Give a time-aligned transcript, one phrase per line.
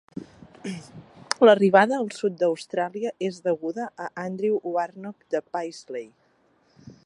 [1.47, 6.11] L'arribada al sud d'Austràlia és deguda a Andrew Warnock de Paisley.